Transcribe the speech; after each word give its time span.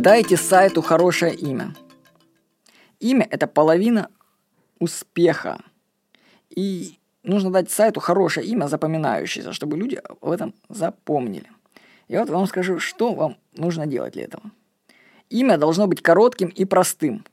Дайте 0.00 0.38
сайту 0.38 0.80
хорошее 0.80 1.34
имя. 1.34 1.74
Имя– 3.00 3.28
это 3.30 3.46
половина 3.46 4.08
успеха. 4.78 5.60
И 6.48 6.98
нужно 7.22 7.50
дать 7.50 7.70
сайту 7.70 8.00
хорошее 8.00 8.46
имя, 8.46 8.66
запоминающееся, 8.66 9.52
чтобы 9.52 9.76
люди 9.76 10.00
об 10.02 10.30
этом 10.30 10.54
запомнили. 10.70 11.50
И 12.08 12.16
вот 12.16 12.30
вам 12.30 12.46
скажу, 12.46 12.78
что 12.78 13.12
вам 13.12 13.36
нужно 13.54 13.86
делать 13.86 14.14
для 14.14 14.24
этого. 14.24 14.44
Имя 15.28 15.58
должно 15.58 15.86
быть 15.86 16.00
коротким 16.00 16.48
и 16.48 16.64
простым. 16.64 17.26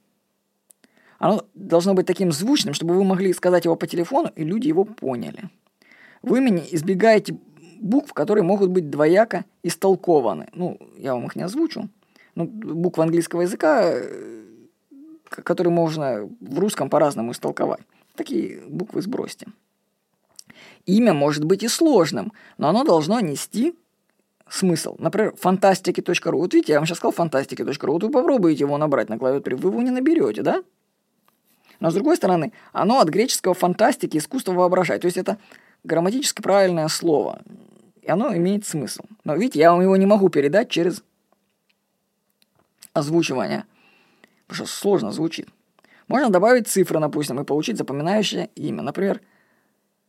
Оно 1.19 1.45
должно 1.53 1.93
быть 1.93 2.05
таким 2.05 2.33
звучным, 2.33 2.73
чтобы 2.73 2.95
вы 2.95 3.05
могли 3.05 3.31
сказать 3.31 3.63
его 3.63 3.77
по 3.77 3.87
телефону, 3.87 4.29
и 4.35 4.43
люди 4.43 4.67
его 4.67 4.83
поняли. 4.83 5.49
В 6.21 6.35
имени 6.35 6.67
избегаете 6.71 7.37
букв, 7.79 8.11
которые 8.11 8.43
могут 8.43 8.71
быть 8.71 8.89
двояко 8.89 9.45
истолкованы. 9.63 10.49
Ну, 10.51 10.77
я 10.97 11.13
вам 11.13 11.27
их 11.27 11.37
не 11.37 11.43
озвучу. 11.43 11.87
Ну, 12.37 12.45
буквы 12.45 13.03
английского 13.03 13.41
языка, 13.41 13.81
э, 13.83 14.43
которые 15.29 15.73
можно 15.73 16.29
в 16.39 16.59
русском 16.59 16.87
по-разному 16.87 17.31
истолковать. 17.31 17.81
Такие 18.15 18.61
буквы 18.67 19.01
сбросьте. 19.01 19.47
Имя 20.85 21.13
может 21.13 21.45
быть 21.45 21.63
и 21.63 21.67
сложным, 21.67 22.31
но 22.59 22.69
оно 22.69 22.83
должно 22.83 23.19
нести 23.21 23.73
смысл. 24.47 24.95
Например, 24.99 25.33
фантастики.ру. 25.35 26.37
Вот 26.37 26.53
видите, 26.53 26.73
я 26.73 26.79
вам 26.79 26.85
сейчас 26.85 26.99
сказал 26.99 27.11
фантастики.ру. 27.11 27.93
Вот 27.93 28.03
вы 28.03 28.11
попробуете 28.11 28.65
его 28.65 28.77
набрать 28.77 29.09
на 29.09 29.17
клавиатуре, 29.17 29.55
вы 29.55 29.71
его 29.71 29.81
не 29.81 29.89
наберете, 29.89 30.43
да? 30.43 30.63
Но 31.79 31.89
с 31.89 31.95
другой 31.95 32.17
стороны, 32.17 32.53
оно 32.71 32.99
от 32.99 33.09
греческого 33.09 33.55
фантастики, 33.55 34.17
искусство 34.17 34.51
воображать. 34.51 35.01
То 35.01 35.07
есть 35.07 35.17
это 35.17 35.39
грамматически 35.83 36.43
правильное 36.43 36.87
слово. 36.87 37.41
И 38.03 38.11
оно 38.11 38.35
имеет 38.35 38.67
смысл. 38.67 39.05
Но 39.23 39.35
видите, 39.35 39.57
я 39.57 39.71
вам 39.71 39.81
его 39.81 39.97
не 39.97 40.05
могу 40.05 40.29
передать 40.29 40.69
через 40.69 41.01
озвучивание. 42.97 43.65
Потому 44.47 44.67
что 44.67 44.77
сложно 44.77 45.11
звучит. 45.11 45.49
Можно 46.07 46.29
добавить 46.29 46.67
цифры, 46.67 46.99
допустим, 46.99 47.39
и 47.39 47.43
получить 47.43 47.77
запоминающее 47.77 48.49
имя. 48.55 48.81
Например, 48.81 49.21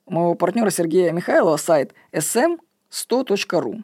у 0.07 0.13
моего 0.13 0.35
партнера 0.35 0.71
Сергея 0.71 1.13
Михайлова 1.13 1.57
сайт 1.57 1.95
sm100.ru. 2.13 3.83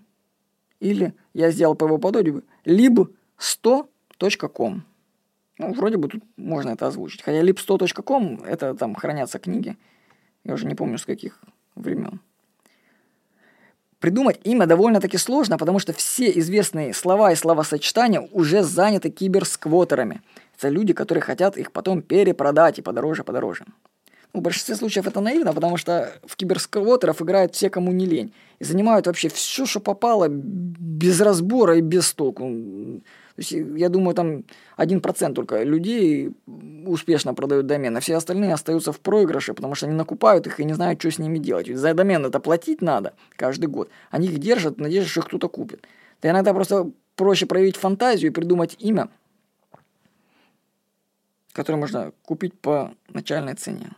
Или 0.80 1.14
я 1.32 1.50
сделал 1.50 1.74
по 1.74 1.86
его 1.86 1.98
подобию 1.98 2.44
lib100.com. 2.64 4.82
Ну, 5.58 5.72
вроде 5.72 5.96
бы 5.96 6.08
тут 6.08 6.22
можно 6.36 6.70
это 6.70 6.86
озвучить. 6.86 7.22
Хотя 7.22 7.42
lib100.com 7.42 8.44
это 8.44 8.74
там 8.74 8.94
хранятся 8.94 9.38
книги. 9.38 9.76
Я 10.44 10.54
уже 10.54 10.66
не 10.66 10.74
помню 10.74 10.98
с 10.98 11.06
каких 11.06 11.40
времен. 11.74 12.20
Придумать 14.04 14.38
имя 14.44 14.66
довольно-таки 14.66 15.16
сложно, 15.16 15.56
потому 15.56 15.78
что 15.78 15.94
все 15.94 16.30
известные 16.38 16.92
слова 16.92 17.32
и 17.32 17.34
словосочетания 17.34 18.28
уже 18.32 18.62
заняты 18.62 19.08
киберсквотерами. 19.08 20.20
Это 20.58 20.68
люди, 20.68 20.92
которые 20.92 21.22
хотят 21.22 21.56
их 21.56 21.72
потом 21.72 22.02
перепродать 22.02 22.78
и 22.78 22.82
подороже, 22.82 23.24
подороже. 23.24 23.64
Ну, 24.34 24.40
в 24.40 24.42
большинстве 24.42 24.74
случаев 24.74 25.06
это 25.06 25.22
наивно, 25.22 25.54
потому 25.54 25.78
что 25.78 26.12
в 26.22 26.36
киберсквотеров 26.36 27.22
играют 27.22 27.54
все, 27.54 27.70
кому 27.70 27.92
не 27.92 28.04
лень. 28.04 28.34
И 28.58 28.64
занимают 28.64 29.06
вообще 29.06 29.30
все, 29.30 29.64
что 29.64 29.80
попало, 29.80 30.28
без 30.28 31.22
разбора 31.22 31.78
и 31.78 31.80
без 31.80 32.12
толку. 32.12 32.52
То 33.36 33.42
есть, 33.42 33.50
я 33.50 33.88
думаю, 33.88 34.14
там 34.14 34.44
1% 34.76 35.34
только 35.34 35.64
людей 35.64 36.32
успешно 36.86 37.34
продают 37.34 37.66
домены, 37.66 37.98
а 37.98 38.00
все 38.00 38.14
остальные 38.14 38.54
остаются 38.54 38.92
в 38.92 39.00
проигрыше, 39.00 39.54
потому 39.54 39.74
что 39.74 39.86
они 39.86 39.96
накупают 39.96 40.46
их 40.46 40.60
и 40.60 40.64
не 40.64 40.72
знают, 40.72 41.00
что 41.00 41.10
с 41.10 41.18
ними 41.18 41.38
делать. 41.38 41.66
Ведь 41.66 41.78
за 41.78 41.94
домен 41.94 42.24
это 42.24 42.38
платить 42.38 42.80
надо 42.80 43.14
каждый 43.36 43.66
год. 43.66 43.90
Они 44.10 44.28
их 44.28 44.38
держат 44.38 44.76
в 44.76 44.80
надежде, 44.80 45.10
что 45.10 45.20
их 45.20 45.26
кто-то 45.26 45.48
купит. 45.48 45.84
Да 46.22 46.30
иногда 46.30 46.54
просто 46.54 46.92
проще 47.16 47.46
проявить 47.46 47.76
фантазию 47.76 48.30
и 48.30 48.34
придумать 48.34 48.76
имя, 48.78 49.08
которое 51.52 51.78
можно 51.78 52.12
купить 52.24 52.54
по 52.54 52.94
начальной 53.08 53.54
цене. 53.54 53.90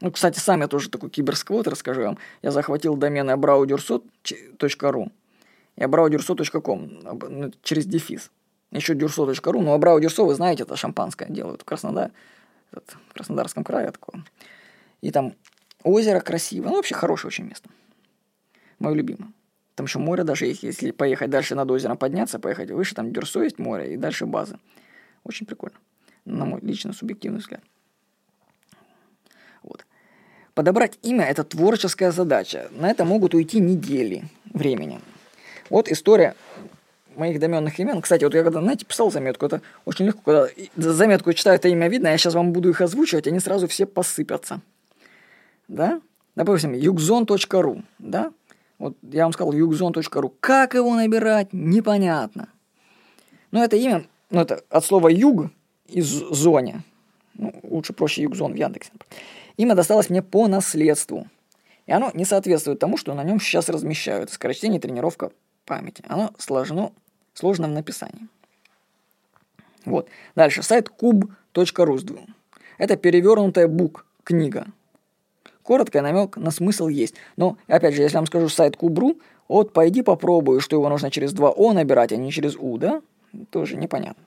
Ну, 0.00 0.10
кстати, 0.10 0.40
сам 0.40 0.62
я 0.62 0.66
тоже 0.66 0.90
такой 0.90 1.10
киберсквот, 1.10 1.68
расскажу 1.68 2.02
вам. 2.02 2.18
Я 2.42 2.50
захватил 2.50 2.96
домены 2.96 3.30
abraudersot.ru 3.30 5.12
и 5.76 5.80
abraudersot.com 5.80 7.52
через 7.62 7.86
дефис 7.86 8.32
еще 8.78 8.94
дюрсо.ру, 8.94 9.60
ну, 9.60 9.72
Абрау 9.72 10.00
Дюрсо, 10.00 10.24
вы 10.24 10.34
знаете, 10.34 10.62
это 10.62 10.76
шампанское 10.76 11.28
делают 11.28 11.62
в 11.62 11.64
Краснодар, 11.64 12.12
этот, 12.70 12.96
в 13.08 13.14
Краснодарском 13.14 13.64
крае 13.64 13.90
такое. 13.90 14.24
И 15.00 15.10
там 15.10 15.34
озеро 15.82 16.20
красивое, 16.20 16.70
ну, 16.70 16.76
вообще 16.76 16.94
хорошее 16.94 17.28
очень 17.28 17.44
место. 17.44 17.68
Мое 18.78 18.94
любимое. 18.94 19.32
Там 19.74 19.86
еще 19.86 19.98
море 19.98 20.24
даже 20.24 20.46
есть, 20.46 20.62
если 20.62 20.90
поехать 20.90 21.30
дальше 21.30 21.54
над 21.54 21.70
озером 21.70 21.96
подняться, 21.96 22.38
поехать 22.38 22.70
выше, 22.70 22.94
там 22.94 23.12
Дюрсо 23.12 23.42
есть 23.42 23.58
море, 23.58 23.94
и 23.94 23.96
дальше 23.96 24.26
базы. 24.26 24.58
Очень 25.24 25.46
прикольно, 25.46 25.78
на 26.24 26.44
мой 26.44 26.60
лично 26.60 26.92
субъективный 26.92 27.40
взгляд. 27.40 27.62
Вот. 29.62 29.84
Подобрать 30.54 30.98
имя– 31.02 31.24
это 31.26 31.44
творческая 31.44 32.12
задача. 32.12 32.68
На 32.72 32.90
это 32.90 33.04
могут 33.04 33.34
уйти 33.34 33.60
недели 33.60 34.24
времени. 34.52 35.00
Вот 35.70 35.88
история 35.88 36.34
моих 37.16 37.38
доменных 37.38 37.78
имен. 37.78 38.00
Кстати, 38.02 38.24
вот 38.24 38.34
я 38.34 38.42
когда, 38.42 38.60
знаете, 38.60 38.86
писал 38.86 39.10
заметку, 39.10 39.46
это 39.46 39.60
очень 39.84 40.06
легко, 40.06 40.22
когда 40.24 40.48
заметку 40.76 41.32
читаю, 41.32 41.56
это 41.56 41.68
имя 41.68 41.88
видно, 41.88 42.08
я 42.08 42.18
сейчас 42.18 42.34
вам 42.34 42.52
буду 42.52 42.70
их 42.70 42.80
озвучивать, 42.80 43.26
они 43.26 43.40
сразу 43.40 43.68
все 43.68 43.86
посыпятся. 43.86 44.60
Да? 45.68 46.00
Допустим, 46.34 46.72
югзон.ру, 46.72 47.82
да? 47.98 48.32
Вот 48.78 48.96
я 49.02 49.24
вам 49.24 49.32
сказал 49.32 49.52
югзон.ру. 49.52 50.34
Как 50.40 50.74
его 50.74 50.94
набирать, 50.94 51.52
непонятно. 51.52 52.48
Но 53.50 53.62
это 53.62 53.76
имя, 53.76 54.06
ну 54.30 54.40
это 54.40 54.62
от 54.70 54.84
слова 54.84 55.08
юг 55.08 55.50
из 55.86 56.06
зоне. 56.06 56.82
Ну, 57.34 57.54
лучше 57.62 57.92
проще 57.92 58.22
югзон 58.22 58.52
в 58.52 58.56
Яндексе. 58.56 58.92
Имя 59.56 59.74
досталось 59.74 60.10
мне 60.10 60.22
по 60.22 60.46
наследству. 60.48 61.26
И 61.86 61.92
оно 61.92 62.10
не 62.14 62.24
соответствует 62.24 62.78
тому, 62.78 62.96
что 62.96 63.14
на 63.14 63.24
нем 63.24 63.40
сейчас 63.40 63.68
размещают. 63.68 64.30
Скорочтение 64.30 64.80
тренировка 64.80 65.32
памяти. 65.70 66.02
Оно 66.08 66.32
сложно, 66.36 66.90
сложно 67.32 67.68
в 67.68 67.70
написании. 67.70 68.26
Вот. 69.84 70.08
Дальше. 70.34 70.62
Сайт 70.62 70.88
kub.ru. 70.88 72.28
Это 72.78 72.96
перевернутая 72.96 73.68
бук, 73.68 74.04
книга. 74.24 74.66
Короткий 75.62 76.00
намек 76.00 76.36
на 76.36 76.50
смысл 76.50 76.88
есть. 76.88 77.14
Но, 77.36 77.56
опять 77.68 77.94
же, 77.94 78.02
если 78.02 78.16
я 78.16 78.20
вам 78.20 78.26
скажу 78.26 78.48
сайт 78.48 78.76
Кубру, 78.76 79.20
вот 79.46 79.72
пойди 79.72 80.02
попробую, 80.02 80.60
что 80.60 80.76
его 80.76 80.88
нужно 80.88 81.10
через 81.10 81.32
два 81.32 81.50
О 81.50 81.72
набирать, 81.72 82.12
а 82.12 82.16
не 82.16 82.32
через 82.32 82.56
У, 82.56 82.76
да? 82.78 83.02
Тоже 83.50 83.76
непонятно. 83.76 84.24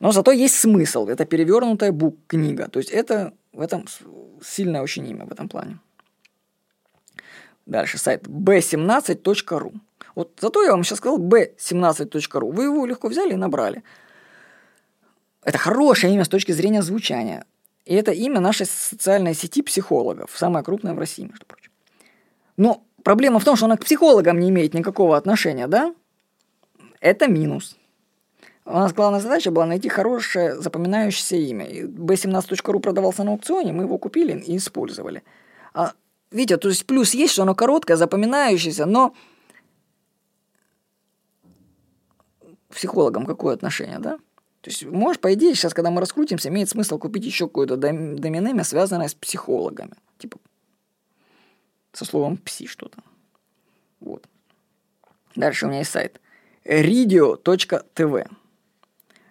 Но 0.00 0.10
зато 0.10 0.32
есть 0.32 0.56
смысл. 0.56 1.06
Это 1.06 1.24
перевернутая 1.24 1.92
бук, 1.92 2.16
книга. 2.26 2.68
То 2.68 2.80
есть 2.80 2.90
это 2.90 3.32
в 3.52 3.60
этом 3.60 3.84
сильное 4.42 4.82
очень 4.82 5.06
имя 5.06 5.26
в 5.26 5.32
этом 5.32 5.48
плане. 5.48 5.78
Дальше 7.66 7.98
сайт 7.98 8.26
b17.ru. 8.26 9.72
Вот 10.14 10.32
зато 10.40 10.62
я 10.62 10.72
вам 10.72 10.84
сейчас 10.84 10.98
сказал 10.98 11.18
b17.ru. 11.18 12.52
Вы 12.52 12.64
его 12.64 12.86
легко 12.86 13.08
взяли 13.08 13.32
и 13.32 13.36
набрали. 13.36 13.82
Это 15.42 15.58
хорошее 15.58 16.14
имя 16.14 16.24
с 16.24 16.28
точки 16.28 16.52
зрения 16.52 16.82
звучания. 16.82 17.44
И 17.84 17.94
это 17.94 18.12
имя 18.12 18.40
нашей 18.40 18.66
социальной 18.66 19.34
сети 19.34 19.62
психологов, 19.62 20.30
самая 20.34 20.62
крупная 20.62 20.92
в 20.94 20.98
России, 20.98 21.22
между 21.22 21.46
прочим. 21.46 21.70
Но 22.58 22.84
проблема 23.02 23.38
в 23.38 23.44
том, 23.44 23.56
что 23.56 23.66
она 23.66 23.76
к 23.76 23.84
психологам 23.84 24.38
не 24.40 24.50
имеет 24.50 24.74
никакого 24.74 25.16
отношения, 25.16 25.66
да? 25.68 25.94
Это 27.00 27.28
минус. 27.28 27.78
У 28.66 28.72
нас 28.72 28.92
главная 28.92 29.20
задача 29.20 29.50
была 29.50 29.64
найти 29.64 29.88
хорошее 29.88 30.60
запоминающееся 30.60 31.36
имя. 31.36 31.64
И 31.64 31.84
B17.ru 31.84 32.80
продавался 32.80 33.24
на 33.24 33.30
аукционе, 33.30 33.72
мы 33.72 33.84
его 33.84 33.96
купили 33.96 34.38
и 34.38 34.58
использовали. 34.58 35.22
А, 35.72 35.92
видите, 36.30 36.58
то 36.58 36.68
есть 36.68 36.84
плюс 36.84 37.14
есть, 37.14 37.32
что 37.32 37.44
оно 37.44 37.54
короткое, 37.54 37.96
запоминающееся, 37.96 38.84
но 38.84 39.14
психологам 42.68 43.26
какое 43.26 43.54
отношение, 43.54 43.98
да? 43.98 44.18
То 44.60 44.70
есть, 44.70 44.84
можешь, 44.84 45.20
по 45.20 45.32
идее, 45.34 45.54
сейчас, 45.54 45.72
когда 45.72 45.90
мы 45.90 46.00
раскрутимся, 46.00 46.48
имеет 46.48 46.68
смысл 46.68 46.98
купить 46.98 47.24
еще 47.24 47.46
какое-то 47.46 47.76
домен 47.76 48.64
связанное 48.64 49.08
с 49.08 49.14
психологами. 49.14 49.94
Типа, 50.18 50.38
со 51.92 52.04
словом 52.04 52.36
«пси» 52.36 52.66
что-то. 52.66 52.98
Вот. 54.00 54.26
Дальше 55.36 55.66
у 55.66 55.68
меня 55.68 55.78
есть 55.78 55.90
сайт 55.90 56.20
radio.tv. 56.64 58.28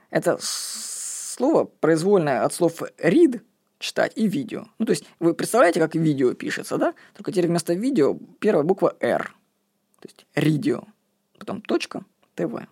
Это 0.09 0.37
слово 0.41 1.65
произвольное 1.65 2.43
от 2.43 2.53
слов 2.53 2.81
read– 2.81 3.41
читать 3.79 4.13
и 4.15 4.27
видео. 4.27 4.65
Ну, 4.79 4.85
то 4.85 4.91
есть, 4.91 5.05
вы 5.19 5.33
представляете, 5.33 5.79
как 5.79 5.95
видео 5.95 6.33
пишется, 6.33 6.77
да? 6.77 6.93
Только 7.13 7.31
теперь 7.31 7.47
вместо 7.47 7.73
видео 7.73 8.17
первая 8.39 8.63
буква 8.63 8.95
R. 8.99 9.35
То 9.99 10.07
есть, 10.07 10.25
radio. 10.35 10.87
Потом 11.37 11.61
точка, 11.61 12.03
ТВ. 12.35 12.67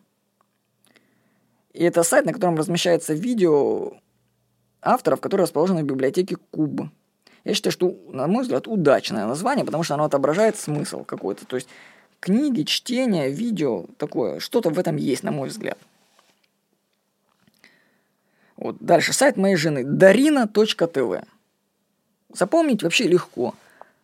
И 1.75 1.83
это 1.83 2.03
сайт, 2.03 2.25
на 2.25 2.31
котором 2.31 2.55
размещается 2.55 3.13
видео 3.13 3.97
авторов, 4.81 5.19
которые 5.19 5.43
расположены 5.43 5.83
в 5.83 5.85
библиотеке 5.85 6.37
Куб. 6.51 6.83
Я 7.43 7.53
считаю, 7.53 7.73
что, 7.73 7.93
на 8.07 8.27
мой 8.27 8.43
взгляд, 8.43 8.65
удачное 8.67 9.27
название, 9.27 9.65
потому 9.65 9.83
что 9.83 9.95
оно 9.95 10.05
отображает 10.05 10.55
смысл 10.55 11.03
какой-то. 11.03 11.45
То 11.45 11.57
есть 11.57 11.67
книги, 12.21 12.63
чтение, 12.63 13.29
видео, 13.29 13.87
такое, 13.97 14.39
что-то 14.39 14.69
в 14.69 14.79
этом 14.79 14.95
есть, 14.95 15.23
на 15.23 15.31
мой 15.31 15.49
взгляд. 15.49 15.77
Вот. 18.55 18.77
Дальше 18.79 19.11
сайт 19.11 19.35
моей 19.35 19.57
жены 19.57 19.79
darina.tv. 19.79 21.25
Запомнить 22.31 22.83
вообще 22.83 23.03
легко. 23.03 23.53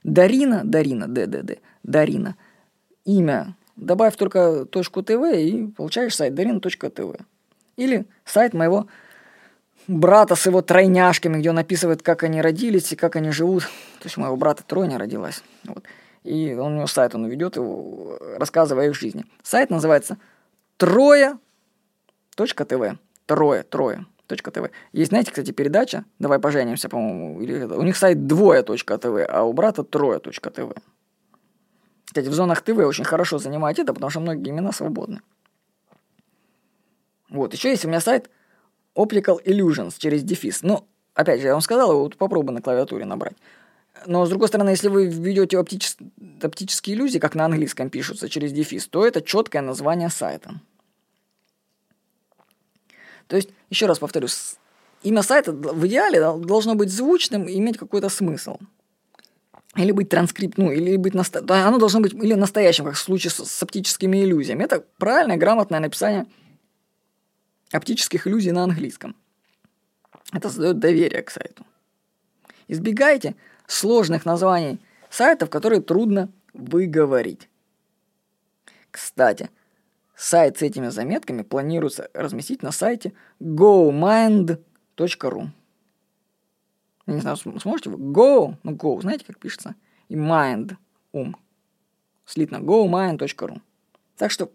Дарина, 0.03 0.63
Дарина, 0.65 1.07
ДДД, 1.07 1.59
Дарина. 1.83 2.35
Имя. 3.05 3.55
Добавь 3.77 4.17
только 4.17 4.65
точку 4.65 5.03
ТВ 5.03 5.33
и 5.33 5.67
получаешь 5.67 6.17
сайт 6.17 6.33
darina.tv. 6.33 7.21
Или 7.77 8.05
сайт 8.25 8.53
моего 8.53 8.87
брата 9.87 10.35
с 10.35 10.45
его 10.45 10.61
тройняшками, 10.61 11.39
где 11.39 11.49
он 11.49 11.57
описывает, 11.57 12.01
как 12.01 12.23
они 12.23 12.41
родились 12.41 12.91
и 12.91 12.95
как 12.95 13.15
они 13.15 13.31
живут. 13.31 13.63
То 13.99 14.05
есть 14.05 14.17
у 14.17 14.21
моего 14.21 14.35
брата 14.35 14.63
тройня 14.63 14.97
родилась. 14.97 15.43
Вот. 15.65 15.83
И 16.23 16.53
он 16.53 16.73
у 16.73 16.75
него 16.77 16.87
сайт, 16.87 17.15
он 17.15 17.25
ведет 17.27 17.55
его, 17.55 18.17
рассказывая 18.37 18.85
о 18.85 18.89
их 18.89 18.95
жизни. 18.95 19.25
Сайт 19.43 19.69
называется 19.69 20.17
трое.тв. 20.77 21.37
Трое, 23.25 23.63
трое. 23.63 24.05
.тв. 24.37 24.69
Есть, 24.93 25.09
знаете, 25.09 25.31
кстати, 25.31 25.51
передача 25.51 26.05
«Давай 26.17 26.39
поженимся», 26.39 26.87
по-моему, 26.87 27.41
или 27.41 27.63
у 27.63 27.81
них 27.81 27.97
сайт 27.97 28.27
двое.тв, 28.27 29.05
а 29.27 29.43
у 29.43 29.51
брата 29.51 29.83
трое.тв. 29.83 30.73
Кстати, 32.05 32.27
в 32.27 32.33
зонах 32.33 32.61
ТВ 32.61 32.77
очень 32.77 33.03
хорошо 33.03 33.39
занимать 33.39 33.79
это, 33.79 33.93
потому 33.93 34.09
что 34.09 34.19
многие 34.19 34.49
имена 34.49 34.71
свободны. 34.71 35.21
Вот, 37.31 37.53
еще 37.53 37.69
есть 37.69 37.85
у 37.85 37.87
меня 37.87 38.01
сайт 38.01 38.29
Optical 38.93 39.43
Illusions 39.43 39.95
через 39.97 40.21
дефис. 40.21 40.63
Ну, 40.63 40.85
опять 41.13 41.39
же, 41.39 41.47
я 41.47 41.53
вам 41.53 41.61
сказал, 41.61 41.97
вот 41.97 42.17
попробуй 42.17 42.53
на 42.53 42.61
клавиатуре 42.61 43.05
набрать. 43.05 43.37
Но, 44.05 44.25
с 44.25 44.29
другой 44.29 44.49
стороны, 44.49 44.71
если 44.71 44.89
вы 44.89 45.07
введете 45.07 45.57
оптичес... 45.57 45.97
оптические 46.41 46.95
иллюзии, 46.95 47.19
как 47.19 47.35
на 47.35 47.45
английском 47.45 47.89
пишутся, 47.89 48.27
через 48.27 48.51
дефис, 48.51 48.87
то 48.87 49.05
это 49.05 49.21
четкое 49.21 49.61
название 49.61 50.09
сайта. 50.09 50.59
То 53.27 53.37
есть, 53.37 53.49
еще 53.69 53.85
раз 53.85 53.99
повторюсь, 53.99 54.55
имя 55.03 55.23
сайта 55.23 55.53
в 55.53 55.87
идеале 55.87 56.19
должно 56.19 56.75
быть 56.75 56.91
звучным 56.91 57.45
и 57.45 57.57
иметь 57.59 57.77
какой-то 57.77 58.09
смысл. 58.09 58.57
Или 59.77 59.93
быть 59.93 60.09
транскрипт, 60.09 60.57
ну, 60.57 60.69
или 60.69 60.97
быть 60.97 61.13
наста... 61.13 61.39
оно 61.39 61.77
должно 61.77 62.01
быть 62.01 62.13
или 62.13 62.33
настоящим, 62.33 62.83
как 62.83 62.95
в 62.95 62.99
случае 62.99 63.31
с, 63.31 63.45
с 63.45 63.63
оптическими 63.63 64.21
иллюзиями. 64.21 64.63
Это 64.63 64.83
правильное, 64.97 65.37
грамотное 65.37 65.79
написание 65.79 66.25
оптических 67.71 68.27
иллюзий 68.27 68.51
на 68.51 68.63
английском. 68.63 69.15
Это 70.33 70.49
создает 70.49 70.79
доверие 70.79 71.21
к 71.23 71.29
сайту. 71.29 71.65
Избегайте 72.67 73.35
сложных 73.67 74.25
названий 74.25 74.79
сайтов, 75.09 75.49
которые 75.49 75.81
трудно 75.81 76.31
выговорить. 76.53 77.49
Кстати, 78.91 79.49
сайт 80.15 80.57
с 80.57 80.61
этими 80.61 80.89
заметками 80.89 81.41
планируется 81.41 82.09
разместить 82.13 82.61
на 82.63 82.71
сайте 82.71 83.13
gomind.ru. 83.41 84.59
Не 87.07 87.19
знаю, 87.19 87.37
сможете 87.37 87.89
вы? 87.89 87.97
Go, 87.97 88.55
ну 88.63 88.71
go, 88.73 89.01
знаете, 89.01 89.25
как 89.25 89.39
пишется? 89.39 89.75
И 90.07 90.15
mind, 90.15 90.75
ум. 91.11 91.35
Слитно, 92.25 92.57
gomind.ru. 92.57 93.61
Так 94.17 94.31
что 94.31 94.51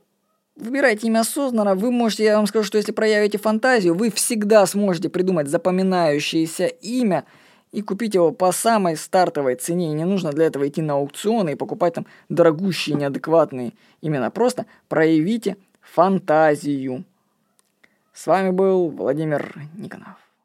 Выбирайте 0.56 1.06
имя 1.08 1.20
осознанно, 1.20 1.74
вы 1.74 1.90
можете, 1.90 2.24
я 2.24 2.36
вам 2.36 2.46
скажу, 2.46 2.64
что 2.64 2.78
если 2.78 2.92
проявите 2.92 3.36
фантазию, 3.36 3.94
вы 3.94 4.10
всегда 4.10 4.64
сможете 4.64 5.10
придумать 5.10 5.48
запоминающееся 5.48 6.66
имя 6.66 7.24
и 7.72 7.82
купить 7.82 8.14
его 8.14 8.32
по 8.32 8.52
самой 8.52 8.96
стартовой 8.96 9.56
цене. 9.56 9.90
И 9.90 9.94
не 9.94 10.06
нужно 10.06 10.32
для 10.32 10.46
этого 10.46 10.66
идти 10.66 10.80
на 10.80 10.94
аукционы 10.94 11.52
и 11.52 11.56
покупать 11.56 11.94
там 11.94 12.06
дорогущие, 12.30 12.96
неадекватные 12.96 13.74
имена. 14.00 14.30
Просто 14.30 14.64
проявите 14.88 15.58
фантазию. 15.82 17.04
С 18.14 18.26
вами 18.26 18.48
был 18.48 18.88
Владимир 18.88 19.54
Никонов. 19.76 20.25